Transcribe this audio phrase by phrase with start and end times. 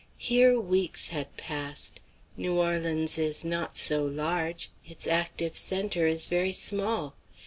[0.17, 1.99] Here, weeks had passed.
[2.35, 7.13] New Orleans is not so large; its active centre is very small.